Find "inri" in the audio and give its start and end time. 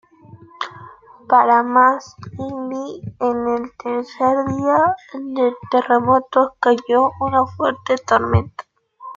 2.39-3.01